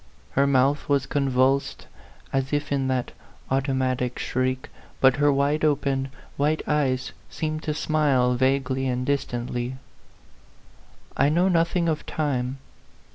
[0.31, 1.85] Her mouth was convulsed,
[2.33, 3.11] as if in that
[3.51, 9.75] auto matic shriek, but her wide open, white eyes seemed to smile vaguely and distantly.
[11.15, 12.57] I know nothing of time.